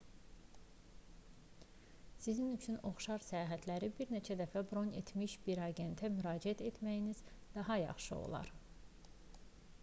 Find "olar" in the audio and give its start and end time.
8.25-8.51